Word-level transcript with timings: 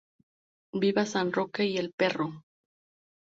Viva 0.73 1.05
San 1.05 1.31
Roque 1.31 1.63
y 1.65 1.77
el 1.77 1.93
Perro!! 1.93 2.43